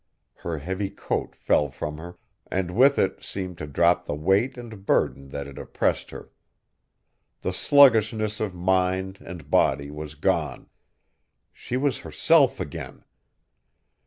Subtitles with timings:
[0.37, 2.17] Her heavy coat fell from her,
[2.49, 6.31] and with it seemed to drop the weight and burden that had oppressed her.
[7.41, 10.69] The sluggishness of mind and body was gone.
[11.53, 13.03] She was herself again!